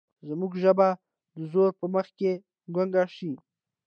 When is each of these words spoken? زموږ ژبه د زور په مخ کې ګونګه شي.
زموږ 0.27 0.51
ژبه 0.63 0.87
د 1.35 1.37
زور 1.51 1.71
په 1.79 1.85
مخ 1.93 2.07
کې 2.19 2.31
ګونګه 2.75 3.03
شي. 3.15 3.31